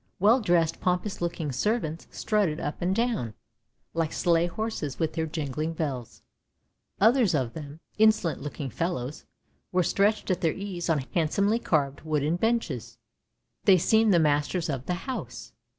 [0.19, 3.35] Well dressed pompous looking servants strutted up and down,
[3.93, 6.23] like sleigh horses with their jingling bells;
[6.99, 9.25] others of them, insolent looking fellows,
[9.71, 12.97] were stretched at their ease on handsomely carved wooden benches;
[13.65, 15.53] they seemed the masters of the house.